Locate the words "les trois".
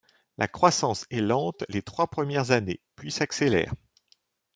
1.69-2.07